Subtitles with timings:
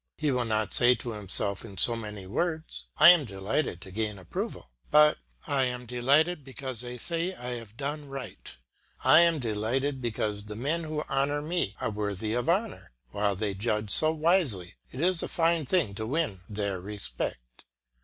[0.17, 4.17] He will not say to himself in so many words, "I am delighted to gain
[4.17, 8.57] approval," but "I am delighted because they say I have done right;
[9.03, 13.53] I am delighted because the men who honour me are worthy of honour; while they
[13.53, 17.65] judge so wisely, it is a fine thing to win their respect."